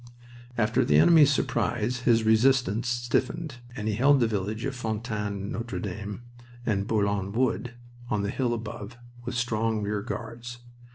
[0.57, 5.77] After the enemy's surprise his resistance stiffened and he held the village of Fontaine Notre
[5.79, 6.23] Dame,
[6.65, 7.75] and Bourlon Wood,
[8.09, 10.57] on the hill above, with strong rear guards.